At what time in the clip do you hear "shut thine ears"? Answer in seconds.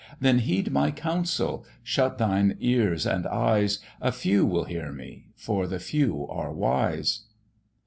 1.83-3.05